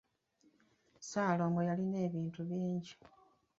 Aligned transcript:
Ssaalongo 0.99 1.61
yalina 1.67 1.97
ebintu 2.07 2.39
bingi. 2.49 2.93